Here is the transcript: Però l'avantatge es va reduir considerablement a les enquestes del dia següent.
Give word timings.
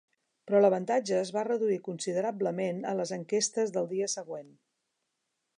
Però 0.51 0.61
l'avantatge 0.61 1.19
es 1.25 1.31
va 1.35 1.43
reduir 1.49 1.77
considerablement 1.89 2.81
a 2.93 2.97
les 3.03 3.15
enquestes 3.21 3.77
del 3.77 3.91
dia 3.95 4.13
següent. 4.19 4.53